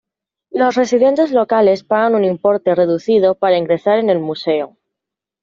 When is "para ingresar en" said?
3.35-4.09